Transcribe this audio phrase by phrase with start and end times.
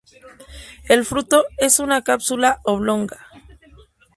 [0.89, 3.27] El fruto es una cápsula oblonga.